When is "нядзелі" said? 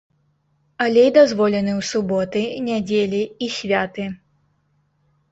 2.69-3.19